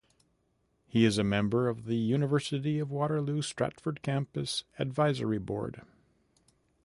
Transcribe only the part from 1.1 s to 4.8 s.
a member of the University of Waterloo Stratford Campus